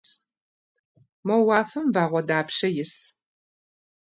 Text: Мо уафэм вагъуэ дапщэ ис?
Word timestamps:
Мо 1.25 1.35
уафэм 1.45 1.87
вагъуэ 1.95 2.21
дапщэ 2.27 2.67
ис? 2.83 2.93